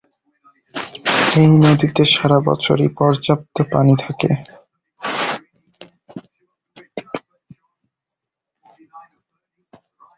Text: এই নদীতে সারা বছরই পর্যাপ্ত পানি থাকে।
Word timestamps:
এই 1.35 1.49
নদীতে 1.63 2.03
সারা 2.13 2.37
বছরই 2.47 2.89
পর্যাপ্ত 2.97 3.55
পানি 3.71 3.93
থাকে। 3.99 4.29